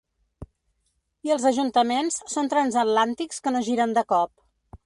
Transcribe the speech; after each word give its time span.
I 1.29 1.33
els 1.35 1.45
ajuntaments 1.51 2.19
són 2.37 2.51
transatlàntics 2.55 3.45
que 3.45 3.55
no 3.57 3.63
giren 3.69 3.99
de 4.01 4.09
cop. 4.15 4.35